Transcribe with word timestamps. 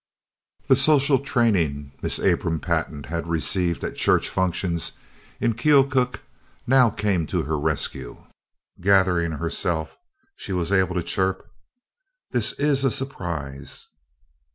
The 0.67 0.75
social 0.75 1.19
training 1.19 1.91
Mrs. 2.01 2.33
Abram 2.33 2.59
Pantin 2.59 3.03
had 3.03 3.27
received 3.27 3.83
at 3.83 3.95
church 3.95 4.29
functions 4.29 4.93
in 5.39 5.53
Keokuk 5.53 6.21
now 6.65 6.89
came 6.89 7.27
to 7.27 7.43
her 7.43 7.55
rescue. 7.55 8.25
Gathering 8.81 9.33
herself, 9.33 9.99
she 10.35 10.53
was 10.53 10.71
able 10.71 10.95
to 10.95 11.03
chirp: 11.03 11.47
"This 12.31 12.53
is 12.53 12.83
a 12.83 12.89
surprise!" 12.89 13.89